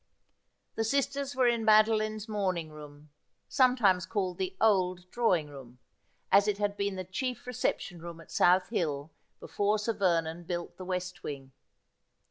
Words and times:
The 0.73 0.83
sisters 0.83 1.35
were 1.35 1.47
in 1.47 1.63
Madeline's 1.63 2.27
morning 2.27 2.71
room, 2.71 3.11
sometimes 3.47 4.07
called 4.07 4.39
the 4.39 4.55
old 4.59 5.07
drawing 5.11 5.47
room, 5.47 5.77
as 6.31 6.47
it 6.47 6.57
had 6.57 6.75
been 6.75 6.95
the 6.95 7.03
chief 7.03 7.45
reception 7.45 8.01
room 8.01 8.19
at 8.19 8.31
South 8.31 8.69
Hill 8.69 9.11
before 9.39 9.77
Sir 9.77 9.93
Vernon 9.93 10.45
built 10.45 10.75
the 10.77 10.85
west 10.85 11.21
wing. 11.21 11.51